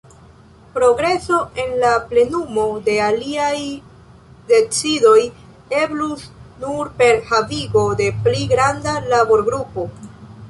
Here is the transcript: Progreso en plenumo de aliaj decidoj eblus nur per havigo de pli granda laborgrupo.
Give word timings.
Progreso 0.77 1.35
en 1.63 1.75
plenumo 2.13 2.63
de 2.87 2.95
aliaj 3.07 3.59
decidoj 4.51 5.19
eblus 5.81 6.23
nur 6.63 6.89
per 7.03 7.19
havigo 7.33 7.83
de 8.01 8.07
pli 8.25 8.41
granda 8.55 8.97
laborgrupo. 9.15 9.85